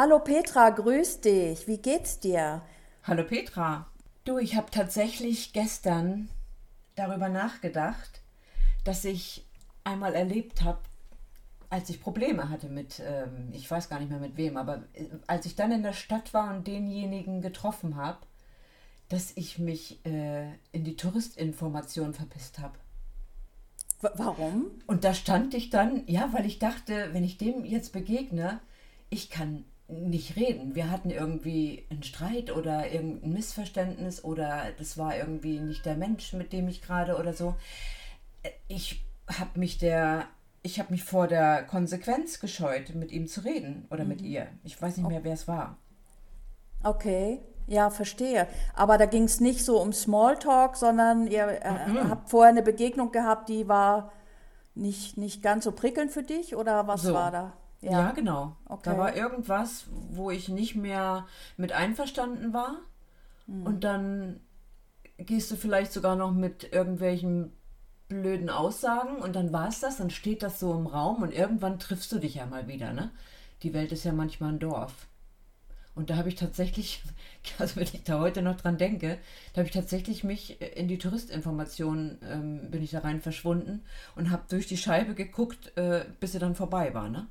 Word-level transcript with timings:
Hallo 0.00 0.20
Petra, 0.20 0.70
grüß 0.70 1.22
dich. 1.22 1.66
Wie 1.66 1.78
geht's 1.78 2.20
dir? 2.20 2.62
Hallo 3.02 3.24
Petra. 3.24 3.88
Du, 4.24 4.38
ich 4.38 4.54
habe 4.54 4.70
tatsächlich 4.70 5.52
gestern 5.52 6.28
darüber 6.94 7.28
nachgedacht, 7.28 8.22
dass 8.84 9.04
ich 9.04 9.44
einmal 9.82 10.14
erlebt 10.14 10.62
habe, 10.62 10.78
als 11.68 11.90
ich 11.90 12.00
Probleme 12.00 12.48
hatte 12.48 12.68
mit, 12.68 13.02
ähm, 13.04 13.48
ich 13.50 13.68
weiß 13.68 13.88
gar 13.88 13.98
nicht 13.98 14.10
mehr 14.10 14.20
mit 14.20 14.36
wem, 14.36 14.56
aber 14.56 14.84
äh, 14.92 15.06
als 15.26 15.46
ich 15.46 15.56
dann 15.56 15.72
in 15.72 15.82
der 15.82 15.94
Stadt 15.94 16.32
war 16.32 16.54
und 16.54 16.68
denjenigen 16.68 17.42
getroffen 17.42 17.96
habe, 17.96 18.20
dass 19.08 19.32
ich 19.34 19.58
mich 19.58 19.98
äh, 20.06 20.52
in 20.70 20.84
die 20.84 20.94
Touristinformation 20.94 22.14
verpisst 22.14 22.60
habe. 22.60 22.78
Warum? 24.00 24.66
Und 24.86 25.02
da 25.02 25.12
stand 25.12 25.54
ich 25.54 25.70
dann, 25.70 26.04
ja, 26.06 26.32
weil 26.32 26.46
ich 26.46 26.60
dachte, 26.60 27.12
wenn 27.14 27.24
ich 27.24 27.36
dem 27.36 27.64
jetzt 27.64 27.92
begegne, 27.92 28.60
ich 29.10 29.28
kann 29.28 29.64
nicht 29.88 30.36
reden. 30.36 30.74
Wir 30.74 30.90
hatten 30.90 31.10
irgendwie 31.10 31.86
einen 31.90 32.02
Streit 32.02 32.54
oder 32.54 32.90
irgendein 32.92 33.32
Missverständnis 33.32 34.22
oder 34.22 34.66
das 34.78 34.98
war 34.98 35.16
irgendwie 35.16 35.60
nicht 35.60 35.86
der 35.86 35.96
Mensch, 35.96 36.32
mit 36.34 36.52
dem 36.52 36.68
ich 36.68 36.82
gerade 36.82 37.16
oder 37.16 37.32
so. 37.32 37.54
Ich 38.68 39.04
habe 39.28 39.58
mich 39.58 39.78
der, 39.78 40.26
ich 40.62 40.78
habe 40.78 40.92
mich 40.92 41.04
vor 41.04 41.26
der 41.26 41.62
Konsequenz 41.64 42.38
gescheut, 42.38 42.94
mit 42.94 43.12
ihm 43.12 43.26
zu 43.26 43.40
reden 43.40 43.86
oder 43.90 44.04
mit 44.04 44.20
ihr. 44.20 44.48
Ich 44.62 44.80
weiß 44.80 44.98
nicht 44.98 45.08
mehr, 45.08 45.24
wer 45.24 45.32
es 45.34 45.48
war. 45.48 45.78
Okay, 46.82 47.40
ja, 47.66 47.90
verstehe. 47.90 48.46
Aber 48.74 48.98
da 48.98 49.06
ging 49.06 49.24
es 49.24 49.40
nicht 49.40 49.64
so 49.64 49.80
um 49.80 49.92
Smalltalk, 49.92 50.76
sondern 50.76 51.26
ihr 51.26 51.48
äh, 51.48 52.08
habt 52.08 52.30
vorher 52.30 52.50
eine 52.50 52.62
Begegnung 52.62 53.10
gehabt, 53.10 53.48
die 53.48 53.68
war 53.68 54.12
nicht, 54.74 55.16
nicht 55.16 55.42
ganz 55.42 55.64
so 55.64 55.72
prickelnd 55.72 56.10
für 56.10 56.22
dich 56.22 56.54
oder 56.56 56.86
was 56.86 57.02
So. 57.02 57.14
war 57.14 57.30
da? 57.30 57.52
Ja, 57.80 58.10
genau. 58.12 58.56
Okay. 58.66 58.90
Da 58.90 58.98
war 58.98 59.16
irgendwas, 59.16 59.86
wo 60.10 60.30
ich 60.30 60.48
nicht 60.48 60.74
mehr 60.74 61.26
mit 61.56 61.72
einverstanden 61.72 62.52
war. 62.52 62.78
Und 63.64 63.84
dann 63.84 64.40
gehst 65.16 65.50
du 65.50 65.56
vielleicht 65.56 65.92
sogar 65.92 66.16
noch 66.16 66.32
mit 66.32 66.72
irgendwelchen 66.72 67.52
blöden 68.08 68.50
Aussagen 68.50 69.16
und 69.16 69.36
dann 69.36 69.52
war 69.52 69.68
es 69.68 69.80
das, 69.80 69.98
dann 69.98 70.10
steht 70.10 70.42
das 70.42 70.60
so 70.60 70.72
im 70.74 70.86
Raum 70.86 71.22
und 71.22 71.32
irgendwann 71.32 71.78
triffst 71.78 72.10
du 72.12 72.18
dich 72.18 72.36
ja 72.36 72.46
mal 72.46 72.68
wieder, 72.68 72.92
ne? 72.92 73.10
Die 73.62 73.74
Welt 73.74 73.92
ist 73.92 74.04
ja 74.04 74.12
manchmal 74.12 74.52
ein 74.52 74.58
Dorf. 74.58 75.06
Und 75.94 76.10
da 76.10 76.16
habe 76.16 76.28
ich 76.28 76.36
tatsächlich, 76.36 77.02
also 77.58 77.76
wenn 77.76 77.82
ich 77.84 78.04
da 78.04 78.20
heute 78.20 78.40
noch 78.40 78.56
dran 78.56 78.78
denke, 78.78 79.18
da 79.52 79.58
habe 79.58 79.68
ich 79.68 79.74
tatsächlich 79.74 80.24
mich 80.24 80.60
in 80.60 80.88
die 80.88 80.98
Touristinformation, 80.98 82.18
ähm, 82.22 82.70
bin 82.70 82.82
ich 82.82 82.92
da 82.92 83.00
rein 83.00 83.20
verschwunden 83.20 83.82
und 84.14 84.30
habe 84.30 84.44
durch 84.48 84.66
die 84.66 84.76
Scheibe 84.76 85.14
geguckt, 85.14 85.76
äh, 85.76 86.04
bis 86.20 86.32
sie 86.32 86.38
dann 86.38 86.54
vorbei 86.54 86.94
war, 86.94 87.08
ne? 87.08 87.26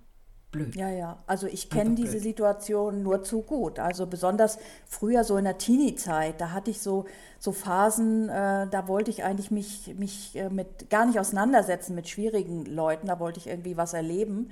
Blöd. 0.52 0.76
Ja, 0.76 0.90
ja. 0.90 1.17
Also 1.28 1.45
ich 1.48 1.70
kenne 1.70 1.95
diese 1.95 2.12
blöd. 2.12 2.23
Situation 2.23 3.03
nur 3.03 3.23
zu 3.23 3.42
gut. 3.42 3.80
Also 3.80 4.08
besonders 4.08 4.58
früher 4.88 5.23
so 5.23 5.38
in 5.38 5.44
der 5.44 5.58
Teenie-Zeit, 5.58 6.40
da 6.40 6.52
hatte 6.52 6.72
ich 6.72 6.80
so, 6.80 7.06
so 7.38 7.52
Phasen, 7.52 8.30
äh, 8.30 8.68
da 8.68 8.88
wollte 8.88 9.12
ich 9.12 9.24
eigentlich 9.24 9.52
mich, 9.52 9.96
mich 9.97 10.35
äh, 10.38 10.50
mit 10.50 10.90
gar 10.90 11.06
nicht 11.06 11.19
auseinandersetzen 11.19 11.96
mit 11.96 12.08
schwierigen 12.08 12.66
Leuten, 12.66 13.08
da 13.08 13.19
wollte 13.19 13.40
ich 13.40 13.47
irgendwie 13.47 13.75
was 13.75 13.94
erleben. 13.94 14.50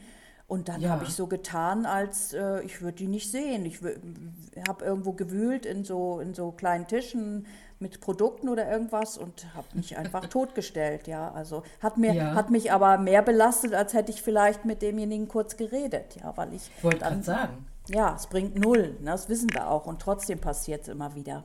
Und 0.47 0.69
dann 0.69 0.79
Ja. 0.81 0.91
habe 0.91 1.03
ich 1.05 1.15
so 1.15 1.25
getan, 1.25 1.87
als 1.87 2.33
äh, 2.33 2.61
ich 2.61 2.81
würde 2.81 2.97
die 2.97 3.07
nicht 3.07 3.31
sehen. 3.31 3.65
Ich 3.65 3.79
habe 4.67 4.85
irgendwo 4.85 5.13
gewühlt 5.13 5.65
in 5.65 5.83
so, 5.83 6.19
in 6.19 6.35
so 6.35 6.51
kleinen 6.51 6.87
Tischen 6.87 7.47
mit 7.79 7.99
Produkten 7.99 8.47
oder 8.47 8.69
irgendwas 8.71 9.17
und 9.17 9.47
habe 9.55 9.67
mich 9.73 9.97
einfach 9.97 10.25
totgestellt. 10.29 11.07
Ja, 11.07 11.31
also 11.31 11.63
hat 11.81 11.97
mir 11.97 12.13
Ja. 12.13 12.35
hat 12.35 12.51
mich 12.51 12.71
aber 12.71 12.99
mehr 12.99 13.23
belastet, 13.23 13.73
als 13.73 13.93
hätte 13.95 14.11
ich 14.11 14.21
vielleicht 14.21 14.65
mit 14.65 14.83
demjenigen 14.83 15.27
kurz 15.27 15.57
geredet. 15.57 16.15
Ja, 16.21 16.37
weil 16.37 16.53
ich 16.53 16.69
wollte 16.83 16.99
dann 16.99 17.13
gerade 17.13 17.23
sagen. 17.23 17.65
ja, 17.87 18.13
es 18.15 18.27
bringt 18.27 18.55
null, 18.55 18.95
ne? 19.01 19.11
das 19.11 19.27
wissen 19.29 19.51
wir 19.51 19.69
auch. 19.71 19.87
Und 19.87 19.99
trotzdem 19.99 20.39
passiert 20.39 20.83
es 20.83 20.89
immer 20.89 21.15
wieder. 21.15 21.43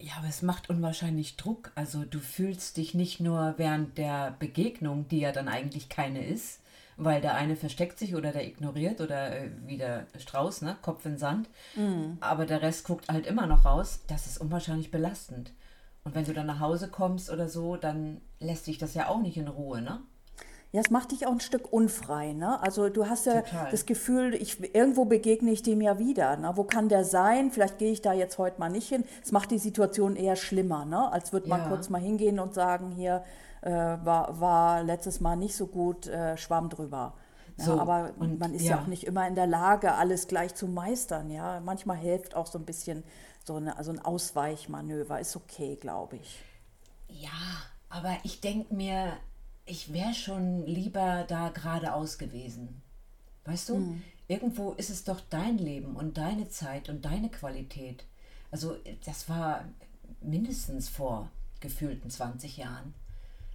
Ja, 0.00 0.14
aber 0.18 0.28
es 0.28 0.40
macht 0.40 0.70
unwahrscheinlich 0.70 1.36
Druck. 1.36 1.72
Also 1.74 2.04
du 2.06 2.20
fühlst 2.20 2.78
dich 2.78 2.94
nicht 2.94 3.20
nur 3.20 3.52
während 3.58 3.98
der 3.98 4.34
Begegnung, 4.38 5.06
die 5.08 5.20
ja 5.20 5.30
dann 5.30 5.46
eigentlich 5.46 5.90
keine 5.90 6.24
ist, 6.24 6.60
weil 7.02 7.20
der 7.20 7.34
eine 7.34 7.56
versteckt 7.56 7.98
sich 7.98 8.14
oder 8.14 8.30
der 8.32 8.46
ignoriert 8.46 9.00
oder 9.00 9.36
äh, 9.36 9.50
wie 9.66 9.78
der 9.78 10.06
Strauß, 10.18 10.62
ne? 10.62 10.76
Kopf 10.82 11.04
in 11.06 11.16
Sand. 11.18 11.48
Aber 12.20 12.46
der 12.46 12.62
Rest 12.62 12.86
guckt 12.86 13.08
halt 13.10 13.26
immer 13.26 13.46
noch 13.46 13.64
raus. 13.64 14.00
Das 14.06 14.26
ist 14.26 14.38
unwahrscheinlich 14.40 14.90
belastend. 14.90 15.52
Und 16.04 16.14
wenn 16.14 16.24
du 16.24 16.32
dann 16.32 16.46
nach 16.46 16.60
Hause 16.60 16.88
kommst 16.88 17.30
oder 17.30 17.48
so, 17.48 17.76
dann 17.76 18.20
lässt 18.38 18.66
dich 18.66 18.78
das 18.78 18.94
ja 18.94 19.08
auch 19.08 19.20
nicht 19.20 19.36
in 19.36 19.48
Ruhe, 19.48 19.82
ne? 19.82 20.00
Ja, 20.72 20.80
es 20.80 20.90
macht 20.90 21.10
dich 21.10 21.26
auch 21.26 21.32
ein 21.32 21.40
Stück 21.40 21.72
unfrei, 21.72 22.32
ne? 22.32 22.62
Also 22.62 22.88
du 22.90 23.08
hast 23.08 23.26
ja 23.26 23.42
Total. 23.42 23.70
das 23.72 23.86
Gefühl, 23.86 24.34
ich, 24.34 24.72
irgendwo 24.74 25.04
begegne 25.04 25.50
ich 25.50 25.62
dem 25.64 25.80
ja 25.80 25.98
wieder, 25.98 26.36
ne? 26.36 26.52
Wo 26.54 26.62
kann 26.64 26.88
der 26.88 27.04
sein? 27.04 27.50
Vielleicht 27.50 27.78
gehe 27.78 27.90
ich 27.90 28.02
da 28.02 28.12
jetzt 28.12 28.38
heute 28.38 28.60
mal 28.60 28.70
nicht 28.70 28.88
hin. 28.88 29.04
Es 29.24 29.32
macht 29.32 29.50
die 29.50 29.58
Situation 29.58 30.14
eher 30.16 30.36
schlimmer, 30.36 30.84
ne? 30.84 31.10
Als 31.10 31.32
würde 31.32 31.48
man 31.48 31.62
Ja. 31.62 31.68
kurz 31.68 31.88
mal 31.88 32.00
hingehen 32.00 32.38
und 32.38 32.54
sagen, 32.54 32.92
hier 32.92 33.24
äh, 33.62 33.70
war, 33.70 34.40
war 34.40 34.82
letztes 34.82 35.20
Mal 35.20 35.36
nicht 35.36 35.54
so 35.54 35.66
gut, 35.66 36.06
äh, 36.06 36.36
schwamm 36.36 36.68
drüber. 36.68 37.14
Ja, 37.58 37.64
So, 37.64 37.80
aber 37.80 38.12
und 38.18 38.38
man 38.38 38.54
ist 38.54 38.62
ja. 38.62 38.76
ja. 38.76 38.82
auch 38.82 38.86
nicht 38.86 39.04
immer 39.04 39.26
in 39.26 39.34
der 39.34 39.46
Lage, 39.46 39.94
alles 39.94 40.28
gleich 40.28 40.54
zu 40.54 40.66
meistern, 40.66 41.30
ja? 41.30 41.60
Manchmal 41.60 41.96
hilft 41.96 42.34
auch 42.34 42.46
so 42.46 42.58
ein 42.58 42.64
bisschen 42.64 43.04
so 43.44 43.56
eine, 43.56 43.76
also 43.76 43.90
ein 43.90 43.98
Ausweichmanöver, 43.98 45.20
ist 45.20 45.36
okay, 45.36 45.76
glaube 45.76 46.16
ich. 46.16 46.38
Ja, 47.08 47.30
aber 47.88 48.16
ich 48.22 48.40
denke 48.40 48.74
mir, 48.74 49.12
ich 49.66 49.92
wäre 49.92 50.14
schon 50.14 50.66
lieber 50.66 51.24
da 51.28 51.48
geradeaus 51.50 52.18
gewesen. 52.18 52.82
Weißt 53.44 53.68
du, 53.68 53.96
irgendwo 54.28 54.72
ist 54.72 54.90
es 54.90 55.04
doch 55.04 55.20
dein 55.30 55.58
Leben 55.58 55.96
und 55.96 56.16
deine 56.18 56.48
Zeit 56.48 56.88
und 56.88 57.04
deine 57.04 57.30
Qualität. 57.30 58.04
Also 58.50 58.76
das 59.04 59.28
war 59.28 59.64
mindestens 60.20 60.88
vor 60.88 61.30
gefühlten 61.60 62.10
20 62.10 62.56
Jahren. 62.58 62.94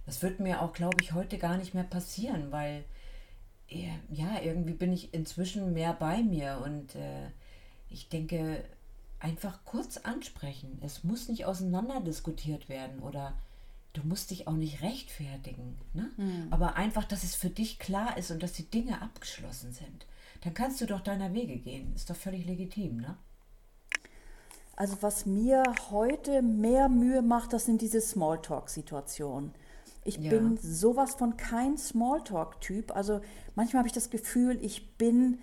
Das 0.06 0.22
wird 0.22 0.40
mir 0.40 0.62
auch, 0.62 0.72
glaube 0.72 0.98
ich, 1.02 1.12
heute 1.12 1.36
gar 1.36 1.56
nicht 1.56 1.74
mehr 1.74 1.84
passieren, 1.84 2.52
weil 2.52 2.84
eh, 3.68 3.90
ja, 4.10 4.40
irgendwie 4.42 4.74
bin 4.74 4.92
ich 4.92 5.12
inzwischen 5.12 5.72
mehr 5.72 5.92
bei 5.92 6.22
mir 6.22 6.62
und 6.64 6.94
äh, 6.94 7.30
ich 7.90 8.08
denke, 8.08 8.64
einfach 9.18 9.58
kurz 9.64 9.96
ansprechen. 9.98 10.78
Es 10.82 11.04
muss 11.04 11.28
nicht 11.28 11.44
auseinanderdiskutiert 11.44 12.68
werden 12.68 13.00
oder 13.00 13.34
du 13.92 14.02
musst 14.06 14.30
dich 14.30 14.46
auch 14.46 14.54
nicht 14.54 14.82
rechtfertigen. 14.82 15.78
Ne? 15.94 16.10
Aber 16.50 16.76
einfach, 16.76 17.04
dass 17.04 17.24
es 17.24 17.34
für 17.34 17.50
dich 17.50 17.78
klar 17.78 18.16
ist 18.18 18.30
und 18.30 18.42
dass 18.42 18.52
die 18.52 18.70
Dinge 18.70 19.00
abgeschlossen 19.02 19.72
sind. 19.72 20.06
Dann 20.42 20.54
kannst 20.54 20.80
du 20.80 20.86
doch 20.86 21.00
deiner 21.00 21.32
Wege 21.32 21.56
gehen. 21.56 21.94
Ist 21.94 22.10
doch 22.10 22.16
völlig 22.16 22.46
legitim, 22.46 22.98
ne? 22.98 23.16
Also 24.78 24.98
was 25.00 25.24
mir 25.24 25.62
heute 25.90 26.42
mehr 26.42 26.90
Mühe 26.90 27.22
macht, 27.22 27.54
das 27.54 27.64
sind 27.64 27.80
diese 27.80 28.02
Smalltalk-Situationen. 28.02 29.54
Ich 30.06 30.18
Ja. 30.18 30.30
bin 30.30 30.56
sowas 30.56 31.14
von 31.16 31.36
kein 31.36 31.76
Smalltalk-Typ. 31.76 32.94
Also 32.94 33.20
manchmal 33.54 33.80
habe 33.80 33.88
ich 33.88 33.92
das 33.92 34.10
Gefühl, 34.10 34.58
ich 34.62 34.96
bin, 34.96 35.38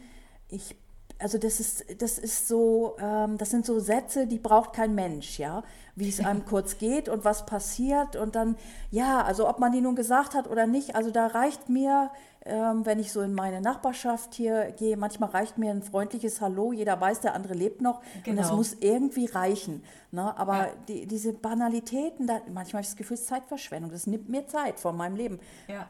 ich, 0.50 0.75
also 1.24 1.38
das 1.38 1.60
ist, 1.60 2.02
das 2.02 2.18
ist 2.20 2.48
so, 2.48 2.96
ähm, 3.00 3.38
das 3.38 3.50
sind 3.50 3.66
so 3.66 3.80
Sätze, 3.80 4.28
die 4.28 4.40
braucht 4.40 4.74
kein 4.74 4.94
Mensch, 4.94 5.40
ja, 5.40 5.64
wie 5.96 6.10
es 6.10 6.20
einem 6.20 6.44
kurz 6.54 6.78
geht 6.78 7.08
und 7.10 7.24
was 7.25 7.46
passiert 7.46 8.16
und 8.16 8.36
dann, 8.36 8.56
ja, 8.92 9.24
also 9.24 9.48
ob 9.48 9.58
man 9.60 9.72
die 9.72 9.81
nun 9.81 9.96
gesagt 9.96 10.36
hat 10.36 10.50
oder 10.50 10.68
nicht, 10.68 10.96
also 10.96 11.10
da 11.12 11.28
reicht 11.28 11.70
mir, 11.70 12.12
ähm, 12.46 12.86
wenn 12.86 13.00
ich 13.00 13.14
so 13.14 13.22
in 13.22 13.34
meine 13.34 13.62
Nachbarschaft 13.62 14.34
hier 14.34 14.72
gehe, 14.74 14.98
manchmal 14.98 15.30
reicht 15.30 15.58
mir 15.58 15.72
ein 15.72 15.81
freundliches 15.81 16.42
Hallo, 16.42 16.74
jeder 16.74 17.00
weiß, 17.00 17.22
der 17.22 17.36
andere 17.36 17.54
lebt 17.54 17.80
noch 17.81 18.00
und 18.28 18.36
das 18.36 18.48
Genau. 18.48 18.58
muss 18.58 18.74
irgendwie 18.81 19.28
reichen. 19.28 19.81
Ne? 20.12 20.38
Aber 20.38 20.58
Ja. 20.58 20.68
die, 20.90 21.08
diese 21.08 21.31
Banalitäten, 21.31 22.28
da, 22.28 22.42
manchmal 22.54 22.80
habe 22.80 22.81
ich 22.81 22.88
das 22.90 22.96
Gefühl, 22.98 23.16
es 23.16 23.22
ist 23.22 23.30
Zeitverschwendung. 23.30 23.92
Das 23.92 24.08
nimmt 24.08 24.28
mir 24.28 24.46
Zeit 24.48 24.78
von 24.81 24.98
meinem 24.98 25.16
Leben. 25.16 25.40
Ja. 25.69 25.88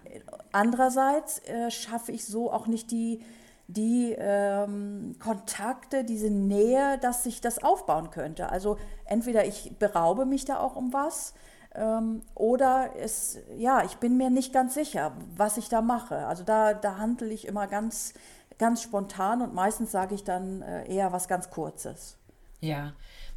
Andererseits 0.52 1.40
äh, 1.48 1.72
schaffe 1.72 2.12
ich 2.12 2.24
so 2.26 2.52
auch 2.52 2.68
nicht 2.68 2.92
die, 2.92 3.22
die 3.68 4.16
ähm, 4.18 5.16
Kontakte, 5.20 6.04
diese 6.04 6.30
Nähe, 6.30 6.98
dass 7.00 7.24
sich 7.24 7.42
das 7.42 7.64
aufbauen 7.64 8.12
könnte. 8.12 8.50
Also 8.50 8.78
entweder 9.06 9.46
ich 9.46 9.78
beraube 9.80 10.26
mich 10.26 10.46
da 10.46 10.60
auch 10.60 10.76
um 10.76 10.94
was 10.94 11.34
ähm, 11.76 12.22
oder 12.36 12.92
es, 12.98 13.40
ja, 13.58 13.84
ich 13.84 13.96
bin 13.98 14.18
mir 14.18 14.30
nicht 14.30 14.54
ganz 14.54 14.74
sicher, 14.74 15.14
was 15.36 15.58
ich 15.58 15.70
da 15.70 15.82
mache. 15.82 16.28
Also 16.28 16.44
da, 16.44 16.74
da 16.74 16.98
handle 16.98 17.30
ich 17.30 17.48
immer 17.48 17.68
ganz, 17.68 18.14
ganz 18.60 18.82
spontan 18.82 19.42
und 19.42 19.54
meistens 19.54 19.92
sage 19.92 20.14
ich 20.14 20.24
dann 20.24 20.62
äh, 20.62 20.86
eher 20.94 21.12
was 21.12 21.28
ganz 21.28 21.50
Kurzes. 21.50 22.18
Ja, 22.60 22.94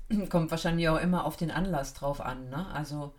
kommt 0.31 0.51
wahrscheinlich 0.51 0.89
auch 0.89 1.01
immer 1.01 1.25
auf 1.25 1.37
den 1.37 1.51
Anlass 1.51 1.95
drauf 1.95 2.21
an. 2.21 2.51
Ne? 2.51 2.67
Also 2.75 3.13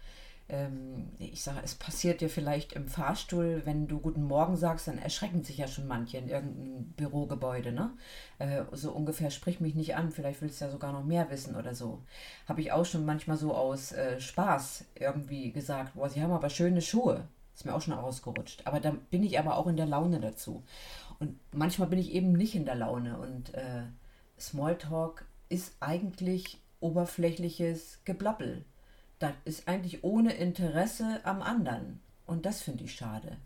ähm, 0.49 1.09
ich 1.19 1.43
sage, 1.43 1.59
es 1.63 1.75
passiert 1.75 2.21
dir 2.21 2.29
vielleicht 2.29 2.73
im 2.73 2.87
Fahrstuhl, 2.87 3.61
wenn 3.65 3.87
du 3.87 3.99
Guten 3.99 4.23
Morgen 4.23 4.55
sagst, 4.55 4.87
dann 4.87 4.97
erschrecken 4.97 5.43
sich 5.43 5.57
ja 5.57 5.67
schon 5.67 5.87
manche 5.87 6.17
in 6.17 6.29
irgendeinem 6.29 6.85
Bürogebäude. 6.93 7.73
Ne? 7.73 7.91
Äh, 8.39 8.63
so 8.71 8.91
ungefähr, 8.91 9.29
sprich 9.29 9.59
mich 9.59 9.75
nicht 9.75 9.95
an, 9.95 10.11
vielleicht 10.11 10.41
willst 10.41 10.61
du 10.61 10.65
ja 10.65 10.71
sogar 10.71 10.93
noch 10.93 11.03
mehr 11.03 11.29
wissen 11.29 11.55
oder 11.55 11.75
so. 11.75 12.03
Habe 12.47 12.61
ich 12.61 12.71
auch 12.71 12.85
schon 12.85 13.05
manchmal 13.05 13.37
so 13.37 13.53
aus 13.53 13.91
äh, 13.91 14.21
Spaß 14.21 14.85
irgendwie 14.95 15.51
gesagt, 15.51 15.95
boah, 15.95 16.09
sie 16.09 16.21
haben 16.21 16.31
aber 16.31 16.49
schöne 16.49 16.81
Schuhe. 16.81 17.27
Ist 17.53 17.65
mir 17.65 17.73
auch 17.73 17.81
schon 17.81 17.95
ausgerutscht. 17.95 18.61
Aber 18.65 18.79
da 18.79 18.91
bin 19.09 19.23
ich 19.23 19.39
aber 19.39 19.57
auch 19.57 19.67
in 19.67 19.77
der 19.77 19.87
Laune 19.87 20.19
dazu. 20.19 20.63
Und 21.19 21.39
manchmal 21.51 21.89
bin 21.89 21.99
ich 21.99 22.13
eben 22.13 22.31
nicht 22.31 22.55
in 22.55 22.65
der 22.65 22.75
Laune. 22.75 23.17
Und 23.17 23.53
äh, 23.53 23.83
Smalltalk 24.39 25.25
ist 25.49 25.75
eigentlich 25.79 26.61
oberflächliches 26.79 28.01
Geblabbel 28.05 28.63
das 29.19 29.33
ist 29.45 29.67
eigentlich 29.67 30.03
ohne 30.03 30.33
Interesse 30.33 31.21
am 31.23 31.41
anderen. 31.41 31.99
Und 32.25 32.45
das 32.45 32.61
finde 32.61 32.83
ich 32.83 32.93
schade. 32.95 33.37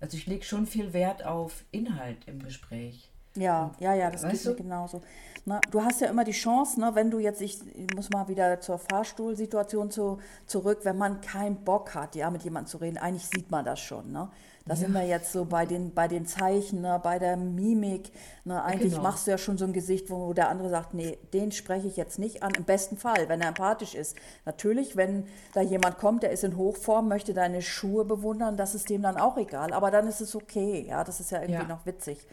Also 0.00 0.16
ich 0.16 0.26
lege 0.26 0.44
schon 0.44 0.66
viel 0.66 0.92
Wert 0.92 1.24
auf 1.24 1.64
Inhalt 1.70 2.18
im 2.26 2.42
Gespräch. 2.42 3.10
Ja, 3.34 3.72
ja, 3.80 3.94
ja, 3.94 4.10
das 4.10 4.22
geht 4.22 4.44
mir 4.44 4.54
genauso. 4.54 5.02
Na, 5.44 5.60
du 5.70 5.82
hast 5.82 6.00
ja 6.00 6.08
immer 6.08 6.24
die 6.24 6.32
Chance, 6.32 6.80
ne, 6.80 6.94
wenn 6.94 7.10
du 7.10 7.18
jetzt, 7.18 7.40
ich, 7.40 7.58
ich 7.76 7.94
muss 7.94 8.10
mal 8.10 8.28
wieder 8.28 8.60
zur 8.60 8.78
Fahrstuhlsituation 8.78 9.90
zu, 9.90 10.18
zurück, 10.46 10.80
wenn 10.84 10.96
man 10.96 11.20
keinen 11.20 11.56
Bock 11.56 11.94
hat, 11.94 12.14
ja, 12.16 12.30
mit 12.30 12.42
jemandem 12.42 12.68
zu 12.68 12.78
reden, 12.78 12.98
eigentlich 12.98 13.26
sieht 13.26 13.50
man 13.50 13.64
das 13.64 13.80
schon, 13.80 14.10
ne? 14.10 14.30
Da 14.66 14.74
ja. 14.74 14.80
sind 14.80 14.92
wir 14.92 15.06
jetzt 15.06 15.32
so 15.32 15.44
bei 15.44 15.64
den, 15.64 15.94
bei 15.94 16.08
den 16.08 16.26
Zeichen, 16.26 16.80
ne, 16.80 17.00
bei 17.02 17.20
der 17.20 17.36
Mimik. 17.36 18.10
Ne, 18.44 18.62
eigentlich 18.62 18.92
genau. 18.92 19.04
machst 19.04 19.26
du 19.26 19.30
ja 19.30 19.38
schon 19.38 19.56
so 19.58 19.64
ein 19.64 19.72
Gesicht, 19.72 20.10
wo 20.10 20.32
der 20.32 20.48
andere 20.48 20.68
sagt, 20.70 20.92
nee, 20.92 21.18
den 21.32 21.52
spreche 21.52 21.86
ich 21.86 21.96
jetzt 21.96 22.18
nicht 22.18 22.42
an. 22.42 22.52
Im 22.54 22.64
besten 22.64 22.96
Fall, 22.96 23.28
wenn 23.28 23.40
er 23.40 23.48
empathisch 23.48 23.94
ist. 23.94 24.16
Natürlich, 24.44 24.96
wenn 24.96 25.26
da 25.54 25.60
jemand 25.60 25.98
kommt, 25.98 26.24
der 26.24 26.32
ist 26.32 26.42
in 26.42 26.56
Hochform, 26.56 27.06
möchte 27.08 27.32
deine 27.32 27.62
Schuhe 27.62 28.04
bewundern, 28.04 28.56
das 28.56 28.74
ist 28.74 28.90
dem 28.90 29.02
dann 29.02 29.16
auch 29.16 29.36
egal. 29.36 29.72
Aber 29.72 29.92
dann 29.92 30.08
ist 30.08 30.20
es 30.20 30.34
okay. 30.34 30.84
Ja, 30.88 31.04
das 31.04 31.20
ist 31.20 31.30
ja 31.30 31.40
irgendwie 31.40 31.62
ja. 31.62 31.68
noch 31.68 31.86
witzig. 31.86 32.26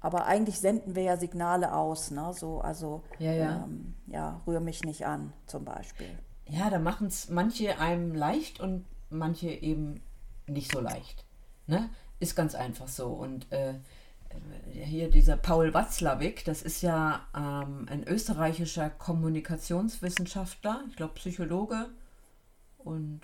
Aber 0.00 0.24
eigentlich 0.24 0.58
senden 0.60 0.94
wir 0.94 1.02
ja 1.02 1.16
Signale 1.18 1.74
aus. 1.74 2.10
Ne? 2.10 2.32
So, 2.34 2.60
also, 2.60 3.02
ja, 3.18 3.32
ja. 3.32 3.64
Ähm, 3.64 3.94
ja, 4.06 4.40
rühr 4.46 4.60
mich 4.60 4.82
nicht 4.82 5.04
an, 5.04 5.34
zum 5.46 5.66
Beispiel. 5.66 6.08
Ja, 6.48 6.70
da 6.70 6.78
machen 6.78 7.08
es 7.08 7.28
manche 7.28 7.78
einem 7.78 8.14
leicht 8.14 8.60
und 8.60 8.86
manche 9.10 9.50
eben 9.50 10.00
nicht 10.46 10.72
so 10.72 10.80
leicht. 10.80 11.25
Ne? 11.66 11.90
Ist 12.20 12.36
ganz 12.36 12.54
einfach 12.54 12.88
so. 12.88 13.08
Und 13.08 13.50
äh, 13.52 13.74
hier 14.72 15.10
dieser 15.10 15.36
Paul 15.36 15.74
Watzlawick, 15.74 16.44
das 16.44 16.62
ist 16.62 16.82
ja 16.82 17.26
ähm, 17.34 17.86
ein 17.88 18.06
österreichischer 18.06 18.90
Kommunikationswissenschaftler, 18.90 20.84
ich 20.88 20.96
glaube 20.96 21.14
Psychologe 21.14 21.88
und 22.78 23.20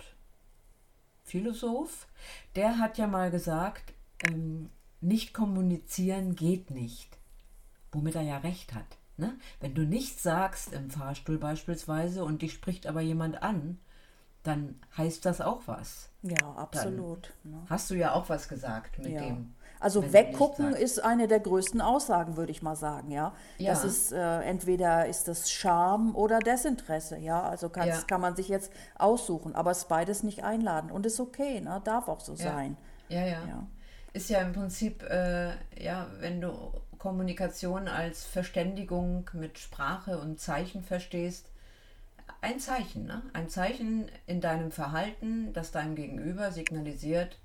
Philosoph, 1.23 2.07
der 2.55 2.79
hat 2.79 2.97
ja 2.97 3.07
mal 3.07 3.31
gesagt, 3.31 3.93
ähm, 4.27 4.69
nicht 5.01 5.33
kommunizieren 5.33 6.35
geht 6.35 6.71
nicht. 6.71 7.17
Womit 7.91 8.15
er 8.15 8.21
ja 8.21 8.37
recht 8.37 8.73
hat. 8.73 8.97
Ne? 9.17 9.37
Wenn 9.59 9.75
du 9.75 9.83
nichts 9.83 10.23
sagst 10.23 10.73
im 10.73 10.89
Fahrstuhl 10.89 11.37
beispielsweise 11.37 12.23
und 12.23 12.41
dich 12.41 12.53
spricht 12.53 12.87
aber 12.87 13.01
jemand 13.01 13.43
an, 13.43 13.77
dann 14.43 14.79
heißt 14.97 15.25
das 15.25 15.41
auch 15.41 15.61
was. 15.65 16.09
Ja, 16.21 16.53
absolut. 16.55 17.33
Ne? 17.43 17.61
Hast 17.69 17.89
du 17.89 17.95
ja 17.95 18.13
auch 18.13 18.29
was 18.29 18.47
gesagt 18.47 18.99
mit 18.99 19.13
ja. 19.13 19.21
dem. 19.21 19.55
Also 19.79 20.13
weggucken 20.13 20.73
ist 20.73 21.03
eine 21.03 21.27
der 21.27 21.41
größten 21.41 21.81
Aussagen, 21.81 22.37
würde 22.37 22.53
ich 22.53 22.61
mal 22.61 22.77
sagen, 22.77 23.11
ja. 23.11 23.33
ja. 23.57 23.71
Das 23.71 23.83
ist 23.83 24.13
äh, 24.13 24.39
entweder 24.41 25.07
ist 25.07 25.27
das 25.27 25.51
Scham 25.51 26.15
oder 26.15 26.39
Desinteresse, 26.39 27.17
ja. 27.17 27.41
Also 27.41 27.67
kann, 27.67 27.89
ja. 27.89 27.97
kann 28.07 28.21
man 28.21 28.37
sich 28.37 28.47
jetzt 28.47 28.71
aussuchen, 28.95 29.55
aber 29.55 29.71
es 29.71 29.79
ist 29.79 29.89
beides 29.89 30.23
nicht 30.23 30.45
einladen 30.45 30.89
und 30.89 31.05
ist 31.05 31.19
okay, 31.19 31.59
ne? 31.59 31.81
Darf 31.83 32.07
auch 32.07 32.21
so 32.21 32.35
sein. 32.35 32.77
Ja, 33.09 33.25
ja. 33.25 33.45
ja. 33.45 33.67
Ist 34.13 34.29
ja 34.29 34.39
im 34.39 34.53
Prinzip, 34.53 35.03
äh, 35.03 35.51
ja, 35.77 36.07
wenn 36.19 36.39
du 36.39 36.53
Kommunikation 36.97 37.89
als 37.89 38.23
Verständigung 38.23 39.29
mit 39.33 39.59
Sprache 39.59 40.19
und 40.19 40.39
Zeichen 40.39 40.83
verstehst, 40.83 41.49
ein 42.43 42.59
Zeichen, 42.59 43.05
ne? 43.05 43.21
ein 43.31 43.49
Zeichen 43.49 44.09
in 44.27 44.41
deinem 44.41 44.71
Verhalten, 44.71 45.53
das 45.53 45.71
deinem 45.71 45.95
Gegenüber 45.95 46.51
signalisiert, 46.51 47.37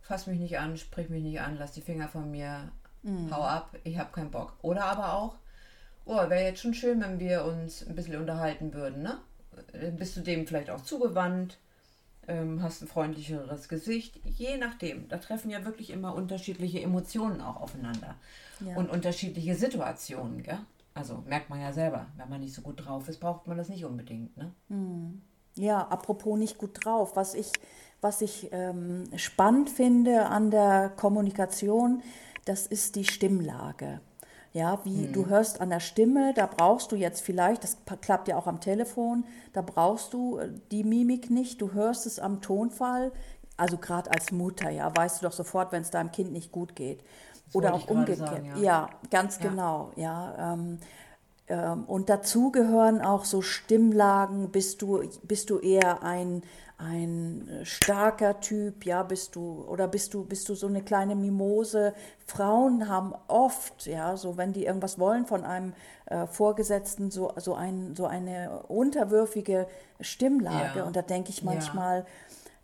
fass 0.00 0.26
mich 0.26 0.40
nicht 0.40 0.58
an, 0.58 0.76
sprich 0.76 1.08
mich 1.08 1.22
nicht 1.22 1.40
an, 1.40 1.56
lass 1.58 1.72
die 1.72 1.80
Finger 1.80 2.08
von 2.08 2.30
mir, 2.30 2.72
mhm. 3.02 3.30
hau 3.30 3.42
ab, 3.42 3.76
ich 3.84 3.96
habe 3.96 4.12
keinen 4.12 4.32
Bock. 4.32 4.54
Oder 4.60 4.86
aber 4.86 5.14
auch, 5.14 5.36
oh, 6.04 6.16
wäre 6.16 6.42
jetzt 6.42 6.60
schon 6.60 6.74
schön, 6.74 7.00
wenn 7.00 7.20
wir 7.20 7.44
uns 7.44 7.86
ein 7.86 7.94
bisschen 7.94 8.16
unterhalten 8.16 8.74
würden, 8.74 9.02
ne? 9.02 9.18
Bist 9.96 10.16
du 10.16 10.20
dem 10.20 10.48
vielleicht 10.48 10.68
auch 10.68 10.82
zugewandt, 10.82 11.58
ähm, 12.26 12.60
hast 12.60 12.82
ein 12.82 12.88
freundlicheres 12.88 13.68
Gesicht, 13.68 14.18
je 14.24 14.56
nachdem. 14.56 15.08
Da 15.08 15.18
treffen 15.18 15.48
ja 15.48 15.64
wirklich 15.64 15.90
immer 15.90 16.12
unterschiedliche 16.12 16.80
Emotionen 16.80 17.40
auch 17.40 17.60
aufeinander 17.60 18.16
ja. 18.58 18.74
und 18.74 18.90
unterschiedliche 18.90 19.54
Situationen, 19.54 20.42
gell? 20.42 20.58
Also 20.94 21.24
merkt 21.26 21.50
man 21.50 21.60
ja 21.60 21.72
selber, 21.72 22.06
wenn 22.16 22.28
man 22.28 22.40
nicht 22.40 22.54
so 22.54 22.62
gut 22.62 22.84
drauf 22.84 23.08
ist, 23.08 23.18
braucht 23.18 23.48
man 23.48 23.58
das 23.58 23.68
nicht 23.68 23.84
unbedingt. 23.84 24.36
Ne? 24.36 24.52
Hm. 24.68 25.22
Ja, 25.56 25.82
apropos 25.88 26.38
nicht 26.38 26.56
gut 26.56 26.84
drauf, 26.84 27.16
was 27.16 27.34
ich, 27.34 27.52
was 28.00 28.20
ich 28.22 28.48
ähm, 28.52 29.04
spannend 29.16 29.70
finde 29.70 30.26
an 30.26 30.50
der 30.50 30.90
Kommunikation, 30.90 32.02
das 32.44 32.66
ist 32.66 32.96
die 32.96 33.04
Stimmlage. 33.04 34.00
Ja, 34.52 34.78
wie 34.84 35.06
hm. 35.06 35.12
du 35.12 35.26
hörst 35.26 35.60
an 35.60 35.70
der 35.70 35.80
Stimme, 35.80 36.32
da 36.32 36.46
brauchst 36.46 36.92
du 36.92 36.96
jetzt 36.96 37.22
vielleicht, 37.22 37.64
das 37.64 37.78
klappt 38.00 38.28
ja 38.28 38.36
auch 38.36 38.46
am 38.46 38.60
Telefon, 38.60 39.24
da 39.52 39.62
brauchst 39.62 40.12
du 40.12 40.38
äh, 40.38 40.48
die 40.70 40.84
Mimik 40.84 41.28
nicht, 41.28 41.60
du 41.60 41.72
hörst 41.72 42.06
es 42.06 42.20
am 42.20 42.40
Tonfall, 42.40 43.10
also 43.56 43.78
gerade 43.78 44.12
als 44.12 44.30
Mutter, 44.30 44.70
ja, 44.70 44.94
weißt 44.94 45.20
du 45.22 45.26
doch 45.26 45.32
sofort, 45.32 45.72
wenn 45.72 45.82
es 45.82 45.90
deinem 45.90 46.12
Kind 46.12 46.32
nicht 46.32 46.52
gut 46.52 46.76
geht. 46.76 47.04
Oder 47.54 47.74
auch 47.74 47.88
umgekehrt. 47.88 48.28
Sagen, 48.28 48.52
ja. 48.56 48.62
ja. 48.62 48.90
ganz 49.10 49.38
ja. 49.38 49.50
genau. 49.50 49.92
Ja, 49.96 50.52
ähm, 50.54 50.78
ähm, 51.46 51.84
und 51.84 52.08
dazu 52.08 52.50
gehören 52.50 53.00
auch 53.00 53.24
so 53.24 53.42
Stimmlagen. 53.42 54.50
Bist 54.50 54.82
du, 54.82 55.02
bist 55.22 55.50
du 55.50 55.58
eher 55.58 56.02
ein, 56.02 56.42
ein 56.78 57.60
starker 57.62 58.40
Typ, 58.40 58.84
ja, 58.86 59.02
bist 59.02 59.36
du, 59.36 59.64
oder 59.68 59.86
bist 59.86 60.14
du, 60.14 60.24
bist 60.24 60.48
du 60.48 60.54
so 60.54 60.66
eine 60.66 60.82
kleine 60.82 61.14
Mimose? 61.14 61.92
Frauen 62.26 62.88
haben 62.88 63.14
oft, 63.28 63.86
ja, 63.86 64.16
so 64.16 64.36
wenn 64.36 64.52
die 64.52 64.64
irgendwas 64.64 64.98
wollen 64.98 65.26
von 65.26 65.44
einem 65.44 65.74
äh, 66.06 66.26
Vorgesetzten, 66.26 67.10
so, 67.10 67.32
so, 67.36 67.54
ein, 67.54 67.94
so 67.94 68.06
eine 68.06 68.62
unterwürfige 68.68 69.66
Stimmlage. 70.00 70.78
Ja. 70.78 70.84
Und 70.84 70.96
da 70.96 71.02
denke 71.02 71.30
ich 71.30 71.42
manchmal, 71.42 72.00
ja 72.00 72.06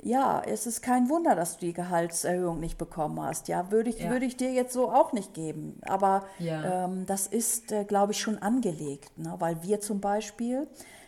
ja, 0.02 0.42
es 0.44 0.66
ist 0.66 0.82
kein 0.82 1.08
Wunder, 1.08 1.34
dass 1.34 1.58
du 1.58 1.66
die 1.66 1.72
Gehaltserhöhung 1.72 2.58
nicht 2.58 2.78
bekommen 2.78 3.20
hast. 3.20 3.48
Ja, 3.48 3.70
würde 3.70 3.90
ich, 3.90 4.00
ja. 4.00 4.10
würde 4.10 4.24
ich 4.24 4.36
dir 4.36 4.52
jetzt 4.52 4.72
so 4.72 4.90
auch 4.90 5.12
nicht 5.12 5.34
geben. 5.34 5.78
Aber 5.82 6.24
ja. 6.38 6.84
ähm, 6.84 7.04
das 7.06 7.26
ist, 7.26 7.70
äh, 7.72 7.84
glaube 7.84 8.12
ich, 8.12 8.20
schon 8.20 8.38
angelegt, 8.38 9.16
ne? 9.18 9.34
weil 9.38 9.62
wir 9.62 9.80
zum 9.80 10.00
Beispiel 10.00 10.66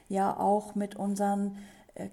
ja 0.08 0.36
auch 0.36 0.74
mit 0.74 0.96
unseren 0.96 1.56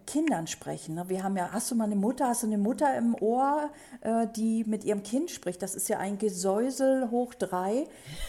Kindern 0.05 0.48
sprechen. 0.48 0.95
Ne? 0.95 1.07
Wir 1.07 1.24
haben 1.24 1.38
ja, 1.38 1.51
hast 1.53 1.71
du 1.71 1.75
mal 1.75 1.86
eine 1.86 1.95
Mutter, 1.95 2.27
hast 2.27 2.43
du 2.43 2.48
eine 2.48 2.57
Mutter 2.57 2.98
im 2.98 3.15
Ohr, 3.15 3.71
äh, 4.01 4.27
die 4.36 4.65
mit 4.65 4.83
ihrem 4.83 5.03
Kind 5.03 5.31
spricht? 5.31 5.62
Das 5.62 5.74
ist 5.74 5.88
ja 5.88 6.00
ein 6.00 6.17
Gesäusel 6.17 7.09
hoch 7.12 7.33
drei. 7.33 7.86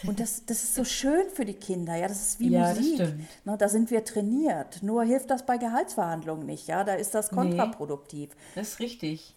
Und 0.07 0.21
das, 0.21 0.45
das 0.45 0.63
ist 0.63 0.75
so 0.75 0.85
schön 0.85 1.29
für 1.29 1.43
die 1.43 1.53
Kinder. 1.53 1.95
Ja, 1.95 2.07
das 2.07 2.21
ist 2.21 2.39
wie 2.39 2.49
ja, 2.49 2.69
Musik. 2.69 2.97
Das 2.97 3.13
ne? 3.43 3.57
Da 3.57 3.67
sind 3.67 3.91
wir 3.91 4.05
trainiert. 4.05 4.81
Nur 4.81 5.03
hilft 5.03 5.29
das 5.29 5.45
bei 5.45 5.57
Gehaltsverhandlungen 5.57 6.45
nicht. 6.45 6.67
Ja, 6.67 6.85
da 6.85 6.93
ist 6.93 7.13
das 7.13 7.29
kontraproduktiv. 7.29 8.29
Nee, 8.29 8.35
das 8.55 8.69
ist 8.69 8.79
richtig. 8.79 9.35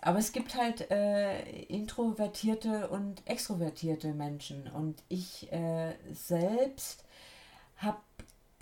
Aber 0.00 0.18
es 0.18 0.32
gibt 0.32 0.56
halt 0.56 0.90
äh, 0.90 1.40
introvertierte 1.64 2.88
und 2.88 3.22
extrovertierte 3.26 4.12
Menschen. 4.12 4.68
Und 4.68 5.02
ich 5.08 5.52
äh, 5.52 5.94
selbst 6.12 7.04
habe 7.76 7.98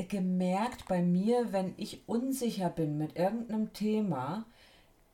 gemerkt 0.05 0.87
bei 0.88 1.03
mir, 1.03 1.53
wenn 1.53 1.75
ich 1.76 2.07
unsicher 2.07 2.69
bin 2.69 2.99
mit 2.99 3.17
irgendeinem 3.17 3.73
Thema, 3.73 4.45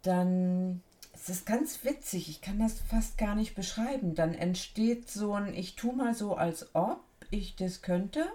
dann 0.03 0.83
ist 1.15 1.29
das 1.29 1.45
ganz 1.45 1.85
witzig. 1.85 2.29
Ich 2.29 2.41
kann 2.41 2.59
das 2.59 2.81
fast 2.81 3.17
gar 3.17 3.35
nicht 3.35 3.55
beschreiben. 3.55 4.15
Dann 4.15 4.35
entsteht 4.35 5.09
so 5.09 5.35
ein, 5.35 5.55
ich 5.55 5.77
tue 5.77 5.95
mal 5.95 6.15
so, 6.15 6.35
als 6.35 6.75
ob 6.75 7.01
ich 7.31 7.55
das 7.55 7.83
könnte, 7.83 8.27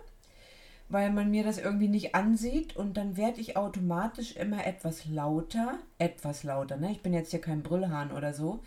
weil 0.89 1.11
man 1.11 1.29
mir 1.29 1.43
das 1.43 1.57
irgendwie 1.57 1.89
nicht 1.89 2.15
ansieht 2.15 2.77
und 2.77 2.95
dann 2.95 3.17
werde 3.17 3.41
ich 3.41 3.57
automatisch 3.57 4.37
immer 4.37 4.65
etwas 4.65 5.05
lauter, 5.05 5.79
etwas 5.97 6.43
lauter. 6.43 6.77
Ne? 6.77 6.91
Ich 6.91 7.01
bin 7.01 7.13
jetzt 7.13 7.31
hier 7.31 7.41
kein 7.41 7.61
Brüllhahn 7.61 8.11
oder 8.13 8.33
so. 8.33 8.61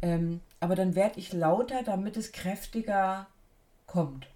Ähm, 0.00 0.40
aber 0.60 0.76
dann 0.76 0.94
werde 0.94 1.18
ich 1.18 1.32
lauter, 1.32 1.82
damit 1.82 2.16
es 2.16 2.32
kräftiger 2.32 3.26
kommt. 3.86 4.28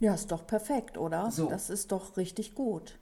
Ja, 0.00 0.14
ist 0.14 0.30
doch 0.30 0.46
perfekt, 0.46 0.96
oder? 0.98 1.30
So. 1.30 1.48
Das 1.48 1.70
ist 1.70 1.92
doch 1.92 2.16
richtig 2.16 2.54
gut. 2.54 2.98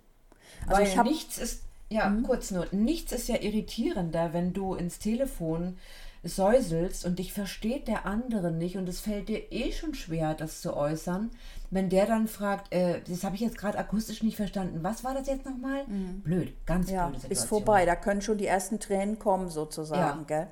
Also 0.67 0.81
Weil 0.81 0.89
ich 0.89 0.99
hab, 0.99 1.07
nichts 1.07 1.39
ist, 1.39 1.63
ja, 1.89 2.09
mhm. 2.09 2.23
kurz 2.23 2.51
nur, 2.51 2.67
nichts 2.73 3.13
ist 3.13 3.29
ja 3.29 3.41
irritierender, 3.41 4.33
wenn 4.33 4.53
du 4.53 4.75
ins 4.75 4.99
Telefon 4.99 5.77
säuselst 6.25 7.05
und 7.05 7.19
dich 7.19 7.33
versteht 7.33 7.89
der 7.89 8.07
andere 8.07 8.51
nicht 8.51 8.77
und 8.77 8.89
es 8.89 9.01
fällt 9.01 9.29
dir 9.29 9.53
eh 9.53 9.73
schon 9.73 9.95
schwer, 9.95 10.35
das 10.35 10.61
zu 10.61 10.77
äußern, 10.77 11.31
wenn 11.71 11.89
der 11.89 12.07
dann 12.07 12.27
fragt, 12.27 12.73
äh, 12.73 13.01
das 13.09 13.23
habe 13.25 13.37
ich 13.37 13.41
jetzt 13.41 13.59
gerade 13.59 13.79
akustisch 13.79 14.23
nicht 14.23 14.37
verstanden, 14.37 14.83
was 14.83 15.05
war 15.05 15.15
das 15.15 15.27
jetzt 15.27 15.47
nochmal? 15.47 15.85
Mhm. 15.87 16.21
Blöd, 16.21 16.55
ganz 16.67 16.91
ja, 16.91 17.07
blöde 17.07 17.21
Situation. 17.21 17.45
Ist 17.45 17.49
vorbei, 17.49 17.85
da 17.87 17.95
können 17.95 18.23
schon 18.23 18.39
die 18.39 18.47
ersten 18.47 18.81
Tränen 18.81 19.19
kommen 19.19 19.49
sozusagen, 19.51 20.21
ja. 20.21 20.25
gell? 20.27 20.49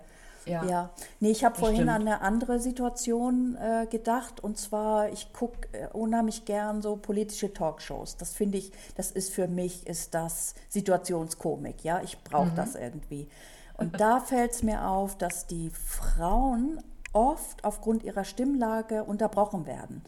Ja. 0.46 0.64
ja. 0.64 0.90
Nee, 1.20 1.30
ich 1.30 1.44
habe 1.44 1.58
vorhin 1.58 1.76
stimmt. 1.76 1.90
an 1.90 2.00
eine 2.02 2.20
andere 2.20 2.60
Situation 2.60 3.56
äh, 3.56 3.86
gedacht 3.86 4.42
und 4.42 4.58
zwar, 4.58 5.10
ich 5.10 5.32
gucke 5.32 5.68
äh, 5.72 5.88
unheimlich 5.92 6.44
gern 6.44 6.82
so 6.82 6.96
politische 6.96 7.52
Talkshows. 7.52 8.16
Das 8.16 8.34
finde 8.34 8.58
ich, 8.58 8.72
das 8.96 9.10
ist 9.10 9.32
für 9.32 9.48
mich, 9.48 9.86
ist 9.86 10.14
das 10.14 10.54
Situationskomik, 10.68 11.84
ja. 11.84 12.02
Ich 12.02 12.22
brauche 12.22 12.50
mhm. 12.50 12.56
das 12.56 12.74
irgendwie. 12.74 13.28
Und 13.76 14.00
da 14.00 14.20
fällt 14.20 14.52
es 14.52 14.62
mir 14.62 14.88
auf, 14.88 15.16
dass 15.16 15.46
die 15.46 15.70
Frauen 15.70 16.80
oft 17.12 17.64
aufgrund 17.64 18.02
ihrer 18.02 18.24
Stimmlage 18.24 19.04
unterbrochen 19.04 19.66
werden. 19.66 20.02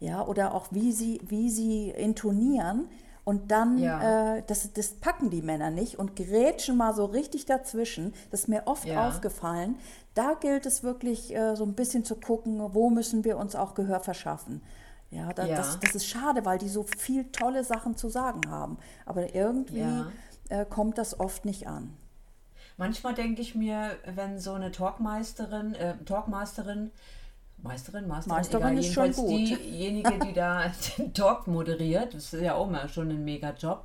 Ja, 0.00 0.26
oder 0.26 0.54
auch 0.54 0.66
wie 0.70 0.92
sie, 0.92 1.20
wie 1.28 1.50
sie 1.50 1.90
intonieren. 1.90 2.88
Und 3.24 3.52
dann, 3.52 3.78
ja. 3.78 4.36
äh, 4.36 4.42
das, 4.46 4.72
das 4.72 4.94
packen 4.94 5.30
die 5.30 5.42
Männer 5.42 5.70
nicht 5.70 5.98
und 5.98 6.16
grätschen 6.16 6.76
mal 6.76 6.92
so 6.92 7.04
richtig 7.04 7.46
dazwischen. 7.46 8.14
Das 8.30 8.40
ist 8.40 8.48
mir 8.48 8.62
oft 8.66 8.84
ja. 8.84 9.08
aufgefallen. 9.08 9.76
Da 10.14 10.34
gilt 10.34 10.66
es 10.66 10.82
wirklich 10.82 11.34
äh, 11.34 11.54
so 11.54 11.64
ein 11.64 11.74
bisschen 11.74 12.04
zu 12.04 12.16
gucken, 12.16 12.60
wo 12.74 12.90
müssen 12.90 13.24
wir 13.24 13.38
uns 13.38 13.54
auch 13.54 13.74
Gehör 13.74 14.00
verschaffen. 14.00 14.60
Ja, 15.10 15.32
da, 15.32 15.46
ja. 15.46 15.56
Das, 15.56 15.78
das 15.78 15.94
ist 15.94 16.06
schade, 16.06 16.44
weil 16.44 16.58
die 16.58 16.68
so 16.68 16.84
viel 16.98 17.30
tolle 17.30 17.64
Sachen 17.64 17.96
zu 17.96 18.08
sagen 18.08 18.50
haben. 18.50 18.78
Aber 19.06 19.34
irgendwie 19.34 20.04
äh, 20.48 20.64
kommt 20.64 20.98
das 20.98 21.20
oft 21.20 21.44
nicht 21.44 21.68
an. 21.68 21.96
Manchmal 22.76 23.14
denke 23.14 23.42
ich 23.42 23.54
mir, 23.54 23.90
wenn 24.06 24.38
so 24.38 24.54
eine 24.54 24.72
Talkmeisterin, 24.72 25.74
äh, 25.74 25.96
Talkmasterin, 26.04 26.90
Meisterin, 27.62 28.08
Masterin, 28.08 28.36
Meisterin 28.36 28.68
egal, 28.68 28.78
ist 28.78 28.92
schon 28.92 29.12
gut. 29.12 29.30
diejenige, 29.30 30.18
die 30.26 30.32
da 30.32 30.72
den 30.98 31.14
Talk 31.14 31.46
moderiert, 31.46 32.14
das 32.14 32.32
ist 32.32 32.42
ja 32.42 32.54
auch 32.54 32.68
mal 32.68 32.88
schon 32.88 33.10
ein 33.10 33.24
mega 33.24 33.50
Job, 33.50 33.84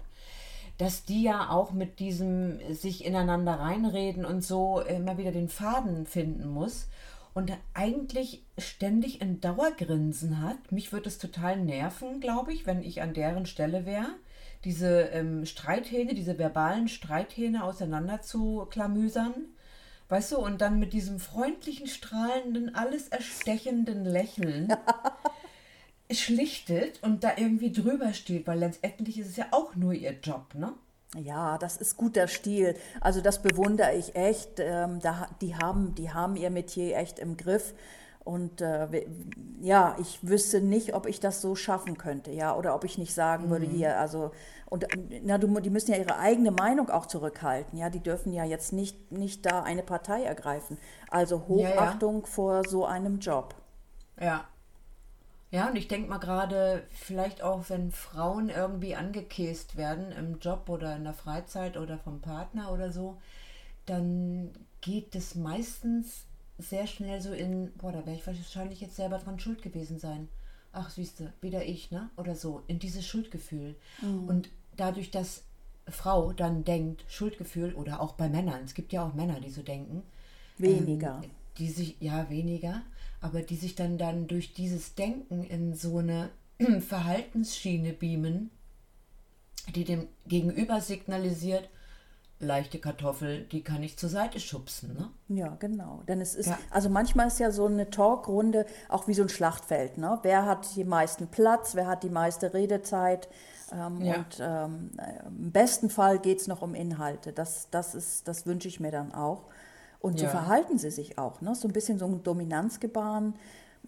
dass 0.77 1.05
die 1.05 1.23
ja 1.23 1.49
auch 1.49 1.71
mit 1.71 1.99
diesem 1.99 2.59
sich 2.73 3.05
ineinander 3.05 3.59
reinreden 3.59 4.25
und 4.25 4.43
so 4.43 4.81
immer 4.81 5.17
wieder 5.17 5.31
den 5.31 5.49
Faden 5.49 6.05
finden 6.05 6.47
muss 6.47 6.87
und 7.33 7.51
eigentlich 7.73 8.43
ständig 8.57 9.21
ein 9.21 9.41
Dauergrinsen 9.41 10.41
hat. 10.41 10.71
Mich 10.71 10.91
würde 10.91 11.09
es 11.09 11.19
total 11.19 11.57
nerven, 11.57 12.19
glaube 12.19 12.53
ich, 12.53 12.65
wenn 12.65 12.81
ich 12.81 13.01
an 13.01 13.13
deren 13.13 13.45
Stelle 13.45 13.85
wäre 13.85 14.09
diese 14.63 15.01
ähm, 15.13 15.45
Streithähne, 15.45 16.13
diese 16.13 16.37
verbalen 16.37 16.87
Streithähne 16.87 17.63
auseinander 17.63 18.21
zu 18.21 18.67
klamüsern. 18.69 19.33
Weißt 20.09 20.31
du, 20.31 20.37
und 20.37 20.61
dann 20.61 20.79
mit 20.79 20.93
diesem 20.93 21.19
freundlichen, 21.19 21.87
strahlenden, 21.87 22.75
alles 22.75 23.09
erstechenden 23.09 24.05
Lächeln 24.05 24.73
schlichtet 26.11 27.03
und 27.03 27.23
da 27.23 27.33
irgendwie 27.35 27.73
drüber 27.73 28.13
steht, 28.13 28.47
weil 28.47 28.59
letztendlich 28.59 29.19
ist 29.19 29.27
es 29.27 29.35
ja 29.35 29.47
auch 29.51 29.75
nur 29.75 29.93
ihr 29.93 30.13
Job, 30.21 30.53
ne? 30.53 30.73
Ja, 31.15 31.57
das 31.57 31.77
ist 31.77 31.97
guter 31.97 32.27
Stil. 32.27 32.75
Also 32.99 33.21
das 33.21 33.41
bewundere 33.41 33.95
ich 33.95 34.15
echt. 34.15 34.59
Ähm, 34.59 34.99
da, 34.99 35.29
die, 35.41 35.55
haben, 35.55 35.95
die 35.95 36.11
haben 36.11 36.35
ihr 36.35 36.49
Metier 36.49 36.97
echt 36.97 37.19
im 37.19 37.37
Griff. 37.37 37.73
Und 38.27 38.59
äh, 38.59 39.05
ja, 39.61 39.95
ich 40.01 40.19
wüsste 40.21 40.59
nicht, 40.59 40.93
ob 40.93 41.05
ich 41.05 41.21
das 41.21 41.39
so 41.41 41.55
schaffen 41.55 41.97
könnte, 41.97 42.29
ja, 42.29 42.53
oder 42.57 42.75
ob 42.75 42.83
ich 42.83 42.97
nicht 42.97 43.13
sagen 43.13 43.45
mhm. 43.45 43.49
würde, 43.51 43.65
hier, 43.65 43.97
also, 43.97 44.31
und 44.65 44.85
na, 45.23 45.37
du, 45.37 45.47
die 45.61 45.69
müssen 45.69 45.91
ja 45.91 45.97
ihre 45.97 46.17
eigene 46.17 46.51
Meinung 46.51 46.89
auch 46.89 47.05
zurückhalten, 47.05 47.79
ja, 47.79 47.89
die 47.89 48.01
dürfen 48.01 48.33
ja 48.33 48.43
jetzt 48.43 48.73
nicht, 48.73 49.13
nicht 49.13 49.45
da 49.45 49.63
eine 49.63 49.81
Partei 49.81 50.23
ergreifen. 50.23 50.77
Also 51.09 51.47
Hochachtung 51.47 52.15
ja, 52.15 52.19
ja. 52.19 52.27
vor 52.27 52.67
so 52.67 52.85
einem 52.85 53.19
Job. 53.19 53.55
Ja. 54.19 54.43
Ja, 55.49 55.69
und 55.69 55.77
ich 55.77 55.87
denke 55.87 56.09
mal 56.09 56.17
gerade, 56.17 56.83
vielleicht 56.89 57.41
auch, 57.41 57.69
wenn 57.69 57.93
Frauen 57.93 58.49
irgendwie 58.49 58.95
angekäst 58.95 59.77
werden 59.77 60.11
im 60.11 60.39
Job 60.39 60.67
oder 60.67 60.97
in 60.97 61.05
der 61.05 61.13
Freizeit 61.13 61.77
oder 61.77 61.97
vom 61.97 62.19
Partner 62.19 62.73
oder 62.73 62.91
so, 62.91 63.15
dann 63.85 64.51
geht 64.81 65.15
es 65.15 65.35
meistens 65.35 66.25
sehr 66.57 66.87
schnell 66.87 67.21
so 67.21 67.31
in, 67.31 67.71
boah, 67.73 67.91
da 67.91 68.05
wäre 68.05 68.15
ich 68.15 68.25
wahrscheinlich 68.25 68.81
jetzt 68.81 68.95
selber 68.95 69.19
dran 69.19 69.39
schuld 69.39 69.61
gewesen 69.61 69.99
sein. 69.99 70.27
Ach, 70.71 70.89
siehste, 70.89 71.33
wieder 71.41 71.65
ich, 71.65 71.91
ne? 71.91 72.09
Oder 72.17 72.35
so, 72.35 72.63
in 72.67 72.79
dieses 72.79 73.05
Schuldgefühl. 73.05 73.75
Mhm. 74.01 74.27
Und 74.27 74.49
dadurch, 74.75 75.11
dass 75.11 75.43
Frau 75.87 76.33
dann 76.33 76.63
denkt, 76.63 77.05
Schuldgefühl, 77.07 77.73
oder 77.73 78.01
auch 78.01 78.13
bei 78.13 78.29
Männern, 78.29 78.63
es 78.65 78.73
gibt 78.73 78.93
ja 78.93 79.05
auch 79.05 79.13
Männer, 79.13 79.39
die 79.39 79.49
so 79.49 79.61
denken. 79.61 80.03
Weniger. 80.57 81.21
Ähm, 81.23 81.29
die 81.57 81.69
sich, 81.69 81.97
ja, 81.99 82.29
weniger, 82.29 82.83
aber 83.21 83.41
die 83.41 83.55
sich 83.55 83.75
dann, 83.75 83.97
dann 83.97 84.27
durch 84.27 84.53
dieses 84.53 84.95
Denken 84.95 85.43
in 85.43 85.73
so 85.73 85.97
eine 85.97 86.29
Verhaltensschiene 86.81 87.93
beamen, 87.93 88.51
die 89.73 89.83
dem 89.83 90.07
Gegenüber 90.27 90.81
signalisiert, 90.81 91.69
leichte 92.39 92.79
Kartoffel, 92.79 93.43
die 93.45 93.63
kann 93.63 93.81
ich 93.81 93.97
zur 93.97 94.09
Seite 94.09 94.39
schubsen. 94.39 94.93
Ne? 94.93 95.09
Ja, 95.35 95.55
genau. 95.59 96.03
Denn 96.07 96.21
es 96.21 96.35
ist, 96.35 96.47
ja. 96.47 96.59
also 96.69 96.89
manchmal 96.89 97.27
ist 97.27 97.39
ja 97.39 97.51
so 97.51 97.65
eine 97.65 97.89
Talkrunde 97.89 98.65
auch 98.89 99.07
wie 99.07 99.13
so 99.13 99.23
ein 99.23 99.29
Schlachtfeld. 99.29 99.97
Ne? 99.97 100.19
Wer 100.21 100.45
hat 100.45 100.75
die 100.75 100.83
meisten 100.83 101.27
Platz, 101.27 101.75
wer 101.75 101.87
hat 101.87 102.03
die 102.03 102.09
meiste 102.09 102.53
Redezeit? 102.53 103.27
Ähm, 103.71 104.01
ja. 104.01 104.15
Und 104.15 104.39
ähm, 104.39 104.91
im 105.27 105.51
besten 105.51 105.89
Fall 105.89 106.19
geht 106.19 106.39
es 106.39 106.47
noch 106.47 106.61
um 106.61 106.75
Inhalte. 106.75 107.33
Das, 107.33 107.69
das, 107.71 107.95
ist, 107.95 108.27
das 108.27 108.45
wünsche 108.45 108.67
ich 108.67 108.79
mir 108.79 108.91
dann 108.91 109.13
auch. 109.13 109.45
Und 109.99 110.19
so 110.19 110.25
ja. 110.25 110.31
verhalten 110.31 110.77
sie 110.77 110.91
sich 110.91 111.17
auch. 111.17 111.41
Ne? 111.41 111.55
So 111.55 111.67
ein 111.67 111.73
bisschen 111.73 111.97
so 111.97 112.05
ein 112.05 112.23
Dominanzgebaren. 112.23 113.33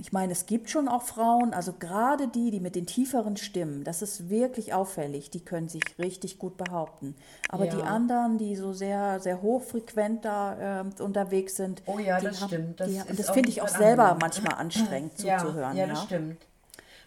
Ich 0.01 0.13
meine, 0.13 0.31
es 0.31 0.45
gibt 0.45 0.69
schon 0.69 0.87
auch 0.87 1.01
Frauen, 1.01 1.53
also 1.53 1.73
gerade 1.73 2.29
die, 2.29 2.51
die 2.51 2.61
mit 2.61 2.75
den 2.75 2.85
tieferen 2.85 3.35
Stimmen, 3.35 3.83
das 3.83 4.01
ist 4.01 4.29
wirklich 4.29 4.73
auffällig, 4.73 5.29
die 5.29 5.41
können 5.41 5.67
sich 5.67 5.83
richtig 5.99 6.39
gut 6.39 6.55
behaupten. 6.55 7.15
Aber 7.49 7.65
ja. 7.65 7.75
die 7.75 7.83
anderen, 7.83 8.37
die 8.37 8.55
so 8.55 8.71
sehr, 8.71 9.19
sehr 9.19 9.41
hochfrequent 9.41 10.23
da 10.23 10.83
äh, 10.83 11.03
unterwegs 11.03 11.57
sind, 11.57 11.83
oh 11.85 11.99
ja, 11.99 12.17
das 12.21 12.39
haben, 12.39 12.47
stimmt. 12.47 12.79
Das, 12.79 12.89
das 13.13 13.29
finde 13.31 13.49
ich 13.49 13.61
auch 13.61 13.67
selber 13.67 14.03
angenehm. 14.03 14.19
manchmal 14.21 14.53
anstrengend 14.53 15.17
zuzuhören. 15.17 15.75
Ja, 15.75 15.85
das 15.85 15.99
ja. 15.99 16.05
stimmt. 16.05 16.45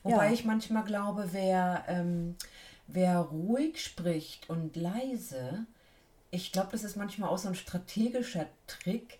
Wobei 0.03 0.33
ich 0.35 0.45
manchmal 0.45 0.85
glaube, 0.85 1.29
wer, 1.33 1.85
ähm, 1.89 2.37
wer 2.89 3.21
ruhig 3.21 3.83
spricht 3.83 4.51
und 4.51 4.77
leise, 4.77 5.65
ich 6.31 6.53
glaube, 6.53 6.69
das 6.73 6.85
ist 6.85 6.97
manchmal 6.97 7.31
auch 7.31 7.39
so 7.39 7.49
ein 7.49 7.55
strategischer 7.55 8.47
Trick, 8.67 9.19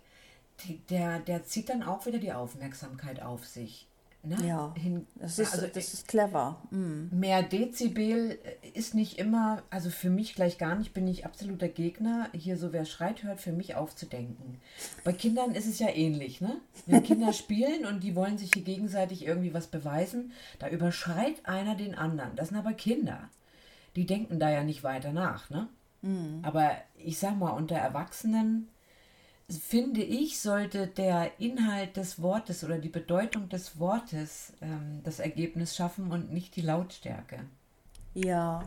der, 0.91 1.21
der 1.21 1.45
zieht 1.45 1.69
dann 1.69 1.83
auch 1.83 2.07
wieder 2.07 2.19
die 2.19 2.33
Aufmerksamkeit 2.33 3.23
auf 3.23 3.47
sich. 3.47 3.87
Ne? 4.25 4.37
Ja, 4.47 4.73
Hin, 4.77 5.05
das, 5.17 5.41
ist, 5.41 5.53
also, 5.53 5.67
das 5.67 5.95
ist 5.95 6.07
clever. 6.07 6.63
Mm. 6.71 7.09
Mehr 7.11 7.43
Dezibel 7.43 8.39
ist 8.73 8.95
nicht 8.95 9.19
immer, 9.19 9.65
also 9.69 9.91
für 9.91 10.11
mich 10.11 10.37
gleich 10.37 10.59
gar 10.59 10.77
nicht, 10.77 10.95
bin 10.95 11.09
ich 11.09 11.27
absoluter 11.27 11.67
Gegner, 11.67 12.29
hier 12.33 12.57
so 12.57 12.73
wer 12.73 12.85
schreit, 12.85 13.25
hört, 13.25 13.41
für 13.41 13.51
mich 13.51 13.75
aufzudenken. 13.75 14.61
Bei 15.03 15.13
Kindern 15.13 15.57
ist 15.57 15.67
es 15.67 15.81
ja 15.81 15.89
ähnlich, 15.89 16.41
ne? 16.41 16.61
Wenn 16.87 17.03
Kinder 17.03 17.33
spielen 17.33 17.85
und 17.85 18.05
die 18.05 18.15
wollen 18.15 18.39
sich 18.39 18.53
hier 18.55 18.63
gegenseitig 18.63 19.27
irgendwie 19.27 19.55
was 19.55 19.67
beweisen, 19.67 20.31
da 20.61 20.69
überschreit 20.69 21.45
einer 21.45 21.75
den 21.75 21.97
anderen. 21.97 22.37
Das 22.37 22.51
sind 22.51 22.59
aber 22.59 22.75
Kinder. 22.75 23.29
Die 23.97 24.07
denken 24.07 24.39
da 24.39 24.51
ja 24.51 24.63
nicht 24.63 24.85
weiter 24.85 25.13
nach, 25.13 25.51
ne? 25.51 25.69
Mm. 26.03 26.45
Aber 26.45 26.71
ich 26.97 27.19
sag 27.19 27.37
mal, 27.37 27.51
unter 27.51 27.75
Erwachsenen 27.75 28.69
finde 29.61 30.03
ich, 30.03 30.41
sollte 30.41 30.87
der 30.87 31.41
Inhalt 31.41 31.97
des 31.97 32.21
Wortes 32.23 32.65
oder 32.65 32.79
die 32.79 32.89
Bedeutung 32.89 33.49
des 33.49 33.79
Wortes 33.79 34.53
ähm, 34.61 35.01
das 35.05 35.19
Ergebnis 35.19 35.77
schaffen 35.77 36.11
und 36.11 36.33
nicht 36.33 36.57
die 36.57 36.63
Lautstärke. 36.63 37.41
Ja, 38.15 38.63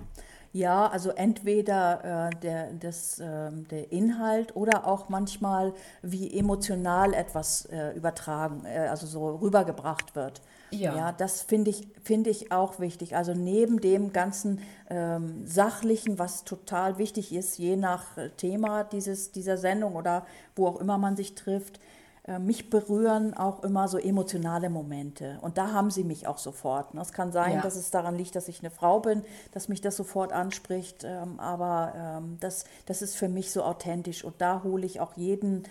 ja, 0.56 0.88
also 0.88 1.10
entweder 1.10 2.30
äh, 2.30 2.40
der, 2.40 2.72
das, 2.74 3.20
äh, 3.20 3.52
der 3.52 3.92
Inhalt 3.92 4.56
oder 4.56 4.88
auch 4.88 5.10
manchmal, 5.10 5.74
wie 6.02 6.40
emotional 6.40 7.14
etwas 7.14 7.66
äh, 7.66 7.92
übertragen, 7.92 8.64
äh, 8.66 8.88
also 8.88 9.06
so 9.06 9.36
rübergebracht 9.36 10.16
wird. 10.16 10.42
Ja. 10.80 10.96
ja 10.96 11.12
das 11.12 11.42
finde 11.42 11.72
ich, 11.72 11.88
find 12.04 12.28
ich 12.28 12.52
auch 12.52 12.80
wichtig. 12.80 13.16
Also 13.16 13.34
neben 13.34 13.82
dem 13.82 14.14
ganzen 14.14 14.62
ähm, 14.90 15.46
Sachlichen, 15.46 16.20
was 16.20 16.44
total 16.44 16.98
wichtig 16.98 17.34
ist, 17.34 17.58
je 17.58 17.76
nach 17.76 18.18
äh, 18.18 18.30
Thema 18.30 18.84
dieses, 18.84 19.32
dieser 19.32 19.58
Sendung 19.58 19.96
oder 19.96 20.26
wo 20.56 20.68
auch 20.68 20.80
immer 20.80 20.98
man 20.98 21.16
sich 21.16 21.36
trifft, 21.36 21.80
äh, 22.28 22.40
mich 22.40 22.72
berühren 22.72 23.36
auch 23.36 23.64
immer 23.64 23.88
so 23.88 24.00
emotionale 24.00 24.72
Momente. 24.72 25.38
Und 25.42 25.60
da 25.60 25.74
haben 25.74 25.92
sie 25.92 26.04
mich 26.04 26.26
auch 26.26 26.40
sofort. 26.40 26.96
Ne? 26.96 27.02
Es 27.02 27.14
kann 27.14 27.32
sein, 27.32 27.54
ja. 27.54 27.62
dass 27.62 27.76
es 27.76 27.92
daran 27.92 28.16
liegt, 28.16 28.36
dass 28.36 28.48
ich 28.48 28.62
eine 28.62 28.72
Frau 28.72 29.00
bin, 29.00 29.24
dass 29.52 29.68
mich 29.68 29.80
das 29.80 29.96
sofort 29.96 30.34
anspricht. 30.34 31.04
Ähm, 31.04 31.40
aber 31.40 31.94
ähm, 31.96 32.38
das, 32.40 32.66
das 32.88 33.04
ist 33.04 33.16
für 33.16 33.30
mich 33.30 33.52
so 33.52 33.64
authentisch. 33.64 34.24
Und 34.24 34.36
da 34.40 34.64
hole 34.64 34.88
ich 34.88 35.00
auch 35.02 35.16
jeden, 35.16 35.66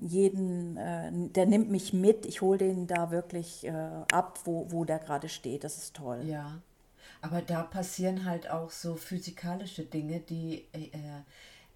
jeden 0.00 0.76
äh, 0.76 1.10
der 1.30 1.46
nimmt 1.46 1.70
mich 1.70 1.92
mit. 1.92 2.26
Ich 2.26 2.40
hole 2.42 2.58
den 2.58 2.86
da 2.86 3.10
wirklich 3.10 3.66
äh, 3.66 3.70
ab, 4.12 4.40
wo, 4.44 4.70
wo 4.70 4.84
der 4.84 4.98
gerade 4.98 5.28
steht. 5.28 5.64
Das 5.64 5.78
ist 5.78 5.96
toll. 5.96 6.24
Ja. 6.26 6.60
Aber 7.20 7.42
da 7.42 7.62
passieren 7.62 8.24
halt 8.24 8.50
auch 8.50 8.70
so 8.70 8.94
physikalische 8.94 9.84
Dinge, 9.84 10.20
die 10.20 10.66
äh, 10.72 10.90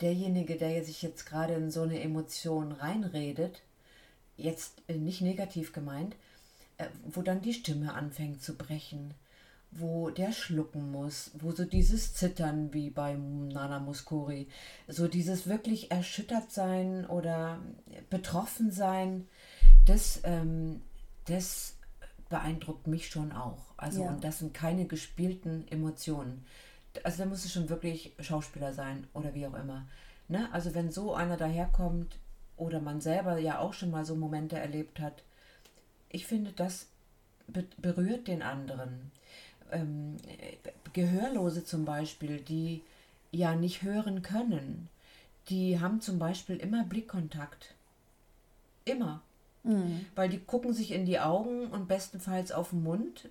derjenige, 0.01 0.57
der 0.57 0.85
sich 0.85 1.03
jetzt 1.03 1.27
gerade 1.27 1.55
in 1.55 1.71
so 1.71 1.83
eine 1.83 2.01
Emotion 2.01 2.73
reinredet, 2.73 3.63
jetzt 4.37 4.83
äh, 4.89 4.95
nicht 4.95 5.21
negativ 5.21 5.73
gemeint, 5.73 6.17
äh, 6.79 6.87
wo 7.05 7.23
dann 7.23 7.41
die 7.41 7.55
Stimme 7.55 7.95
anfängt 7.95 8.43
zu 8.43 8.57
brechen, 8.57 9.15
wo 9.73 10.11
der 10.11 10.33
schlucken 10.33 10.91
muss, 10.91 11.31
wo 11.35 11.51
so 11.51 11.65
dieses 11.65 12.15
Zittern 12.15 12.73
wie 12.75 12.91
bei 12.91 13.15
Nana 13.15 13.81
Muscuri, 13.81 14.49
so 14.87 15.09
dieses 15.09 15.47
wirklich 15.47 15.91
erschüttert 15.91 16.53
sein 16.53 17.07
oder 17.07 17.59
betroffen 18.11 18.71
sein, 18.71 19.27
das, 19.87 20.21
ähm, 20.25 20.83
das 21.25 21.77
beeindruckt 22.29 22.87
mich 22.87 23.09
schon 23.09 23.33
auch. 23.33 23.59
Also, 23.77 24.05
ja. 24.05 24.11
und 24.11 24.25
das 24.25 24.39
sind 24.39 24.53
keine 24.53 24.87
gespielten 24.87 25.67
Emotionen. 25.69 26.45
Also, 27.03 27.23
da 27.23 27.29
muss 27.29 27.45
es 27.45 27.53
schon 27.53 27.71
wirklich 27.71 28.13
Schauspieler 28.21 28.75
sein 28.75 29.07
oder 29.15 29.35
wie 29.35 29.47
auch 29.47 29.55
immer. 29.55 29.87
Ne? 30.29 30.49
Also, 30.53 30.75
wenn 30.75 30.91
so 30.91 31.15
einer 31.15 31.39
daherkommt 31.39 32.19
oder 32.57 32.81
man 32.81 33.01
selber 33.01 33.39
ja 33.39 33.59
auch 33.59 33.73
schon 33.73 33.91
mal 33.91 34.05
so 34.05 34.15
Momente 34.17 34.59
erlebt 34.59 35.01
hat, 35.01 35.23
ich 36.11 36.27
finde, 36.27 36.53
das 36.53 36.89
berührt 37.79 38.29
den 38.29 38.43
anderen. 38.43 39.11
Ähm, 39.73 40.17
Gehörlose 40.93 41.65
zum 41.65 41.85
Beispiel, 41.85 42.39
die 42.39 42.83
ja 43.31 43.55
nicht 43.55 43.83
hören 43.83 44.23
können, 44.23 44.89
die 45.49 45.81
haben 45.81 46.01
zum 46.01 46.19
Beispiel 46.19 46.57
immer 46.57 46.85
Blickkontakt. 46.85 47.75
Immer. 48.85 49.23
Mhm. 49.65 50.07
Weil 50.15 50.29
die 50.29 50.39
gucken 50.39 50.73
sich 50.73 50.93
in 50.93 51.07
die 51.07 51.21
Augen 51.21 51.67
und 51.67 51.89
bestenfalls 51.89 52.53
auf 52.53 52.71
den 52.71 52.83
Mund, 52.83 53.29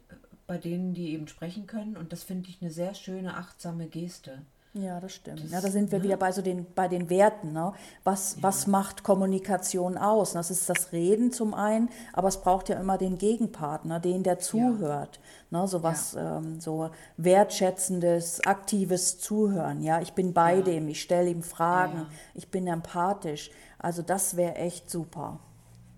bei 0.47 0.57
denen 0.57 0.93
die 0.93 1.13
eben 1.13 1.27
sprechen 1.27 1.67
können. 1.67 1.95
Und 1.95 2.11
das 2.11 2.23
finde 2.23 2.49
ich 2.49 2.61
eine 2.61 2.71
sehr 2.71 2.93
schöne, 2.95 3.35
achtsame 3.35 3.87
Geste. 3.87 4.41
Ja, 4.73 5.01
das 5.01 5.13
stimmt. 5.13 5.43
Das, 5.43 5.51
ja, 5.51 5.59
da 5.59 5.69
sind 5.69 5.91
wir 5.91 5.99
ne? 5.99 6.05
wieder 6.05 6.17
bei 6.17 6.31
so 6.31 6.41
den, 6.41 6.65
bei 6.73 6.87
den 6.87 7.09
Werten. 7.09 7.51
Ne? 7.51 7.73
Was, 8.05 8.35
ja. 8.35 8.43
was 8.43 8.67
macht 8.67 9.03
Kommunikation 9.03 9.97
aus? 9.97 10.31
Das 10.31 10.49
ist 10.49 10.69
das 10.69 10.93
Reden 10.93 11.33
zum 11.33 11.53
einen, 11.53 11.89
aber 12.13 12.29
es 12.29 12.37
braucht 12.37 12.69
ja 12.69 12.79
immer 12.79 12.97
den 12.97 13.17
Gegenpartner, 13.17 13.99
den, 13.99 14.23
der 14.23 14.39
zuhört. 14.39 15.19
Ja. 15.51 15.61
Ne? 15.61 15.67
So 15.67 15.83
was, 15.83 16.13
ja. 16.13 16.37
ähm, 16.37 16.61
so 16.61 16.89
wertschätzendes, 17.17 18.45
aktives 18.45 19.19
Zuhören. 19.19 19.83
Ja, 19.83 19.99
ich 19.99 20.13
bin 20.13 20.33
bei 20.33 20.61
dem, 20.61 20.87
ich 20.87 21.01
stelle 21.01 21.29
ihm 21.29 21.43
Fragen, 21.43 22.05
ich 22.33 22.49
bin 22.49 22.67
empathisch. 22.67 23.51
Also 23.77 24.01
das 24.01 24.37
wäre 24.37 24.55
echt 24.55 24.89
super 24.89 25.39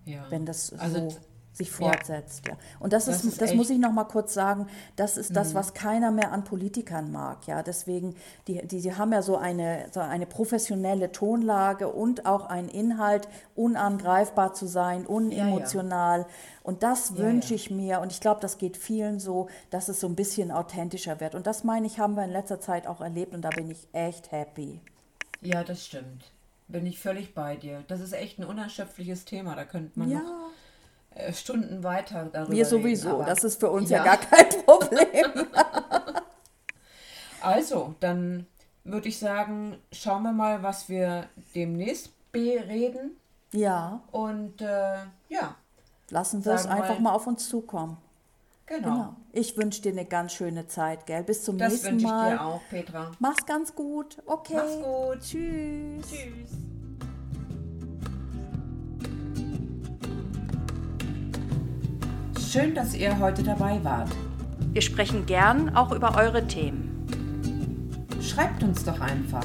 ja. 0.06 0.24
wenn 0.30 0.46
das 0.46 0.72
also, 0.74 1.10
so 1.10 1.16
sich 1.54 1.70
fortsetzt. 1.70 2.48
Ja. 2.48 2.56
Und 2.80 2.92
das, 2.92 3.06
das 3.06 3.18
ist, 3.18 3.24
ist 3.24 3.40
das 3.40 3.54
muss 3.54 3.70
ich 3.70 3.78
noch 3.78 3.92
mal 3.92 4.04
kurz 4.04 4.34
sagen, 4.34 4.66
das 4.96 5.16
ist 5.16 5.36
das, 5.36 5.50
mhm. 5.50 5.54
was 5.54 5.72
keiner 5.72 6.10
mehr 6.10 6.32
an 6.32 6.42
Politikern 6.42 7.12
mag. 7.12 7.46
Ja, 7.46 7.62
deswegen, 7.62 8.16
die, 8.48 8.66
die, 8.66 8.80
die 8.80 8.94
haben 8.94 9.12
ja 9.12 9.22
so 9.22 9.36
eine, 9.36 9.86
so 9.92 10.00
eine 10.00 10.26
professionelle 10.26 11.12
Tonlage 11.12 11.88
und 11.88 12.26
auch 12.26 12.46
einen 12.46 12.68
Inhalt, 12.68 13.28
unangreifbar 13.54 14.52
zu 14.52 14.66
sein, 14.66 15.06
unemotional. 15.06 16.20
Ja, 16.20 16.26
ja. 16.26 16.32
Und 16.64 16.82
das 16.82 17.16
wünsche 17.16 17.54
ich 17.54 17.70
mir 17.70 18.00
und 18.00 18.10
ich 18.10 18.20
glaube, 18.20 18.40
das 18.40 18.58
geht 18.58 18.76
vielen 18.76 19.20
so, 19.20 19.48
dass 19.70 19.88
es 19.88 20.00
so 20.00 20.08
ein 20.08 20.16
bisschen 20.16 20.50
authentischer 20.50 21.20
wird. 21.20 21.36
Und 21.36 21.46
das 21.46 21.62
meine 21.62 21.86
ich, 21.86 22.00
haben 22.00 22.16
wir 22.16 22.24
in 22.24 22.30
letzter 22.30 22.60
Zeit 22.60 22.88
auch 22.88 23.00
erlebt 23.00 23.32
und 23.32 23.42
da 23.42 23.50
bin 23.50 23.70
ich 23.70 23.86
echt 23.92 24.32
happy. 24.32 24.80
Ja, 25.40 25.62
das 25.62 25.86
stimmt. 25.86 26.32
Bin 26.66 26.86
ich 26.86 26.98
völlig 26.98 27.34
bei 27.34 27.56
dir. 27.56 27.84
Das 27.86 28.00
ist 28.00 28.12
echt 28.12 28.38
ein 28.38 28.44
unerschöpfliches 28.44 29.24
Thema. 29.26 29.54
Da 29.54 29.64
könnte 29.64 29.98
man 29.98 30.10
ja. 30.10 30.20
noch 30.20 30.50
Stunden 31.32 31.82
weiter 31.82 32.28
darüber 32.32 32.52
Wir 32.52 32.66
sowieso. 32.66 33.16
Reden, 33.16 33.26
das 33.26 33.44
ist 33.44 33.60
für 33.60 33.70
uns 33.70 33.90
ja, 33.90 33.98
ja 33.98 34.04
gar 34.04 34.16
kein 34.16 34.48
Problem. 34.66 35.46
also, 37.40 37.94
dann 38.00 38.46
würde 38.84 39.08
ich 39.08 39.18
sagen, 39.18 39.78
schauen 39.92 40.22
wir 40.22 40.32
mal, 40.32 40.62
was 40.62 40.88
wir 40.88 41.26
demnächst 41.54 42.10
bereden. 42.32 43.16
Ja. 43.52 44.00
Und 44.10 44.60
äh, 44.60 44.98
ja. 45.28 45.54
Lassen 46.10 46.44
wir 46.44 46.52
es 46.52 46.66
einfach 46.66 46.98
mal, 46.98 47.10
mal 47.10 47.12
auf 47.12 47.26
uns 47.26 47.48
zukommen. 47.48 47.96
Genau. 48.66 48.88
genau. 48.88 49.16
Ich 49.32 49.56
wünsche 49.56 49.82
dir 49.82 49.92
eine 49.92 50.04
ganz 50.04 50.32
schöne 50.32 50.66
Zeit, 50.66 51.06
gell? 51.06 51.22
Bis 51.22 51.44
zum 51.44 51.58
das 51.58 51.72
nächsten 51.72 52.02
Mal. 52.02 52.32
Das 52.32 52.32
wünsche 52.32 52.34
ich 52.34 52.38
dir 52.38 52.44
auch, 52.44 52.60
Petra. 52.70 53.12
Mach's 53.18 53.46
ganz 53.46 53.74
gut. 53.74 54.22
Okay. 54.26 54.54
Mach's 54.56 54.76
gut. 54.76 55.20
Tschüss. 55.20 56.06
Tschüss. 56.10 56.73
Schön, 62.54 62.72
dass 62.72 62.94
ihr 62.94 63.18
heute 63.18 63.42
dabei 63.42 63.82
wart. 63.82 64.10
Wir 64.72 64.80
sprechen 64.80 65.26
gern 65.26 65.74
auch 65.74 65.90
über 65.90 66.16
eure 66.16 66.46
Themen. 66.46 67.04
Schreibt 68.22 68.62
uns 68.62 68.84
doch 68.84 69.00
einfach. 69.00 69.44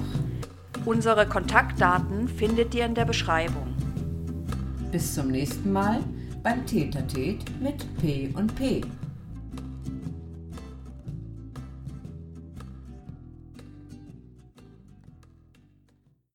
Unsere 0.86 1.26
Kontaktdaten 1.26 2.28
findet 2.28 2.76
ihr 2.76 2.86
in 2.86 2.94
der 2.94 3.06
Beschreibung. 3.06 3.74
Bis 4.92 5.16
zum 5.16 5.30
nächsten 5.30 5.72
Mal 5.72 6.02
beim 6.44 6.68
Tätertät 6.68 7.44
mit 7.60 7.84
P 7.98 8.30
und 8.36 8.54
P. 8.54 8.82